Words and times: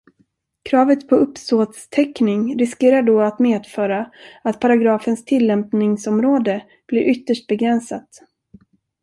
Kravet 0.69 1.07
på 1.09 1.15
uppsåtstäckning 1.15 2.59
riskerar 2.59 3.01
då 3.03 3.21
att 3.21 3.39
medföra 3.39 4.11
att 4.43 4.59
paragrafens 4.59 5.25
tillämpningsområde 5.25 6.63
blir 6.87 7.01
ytterst 7.01 7.47
begränsat. 7.47 8.09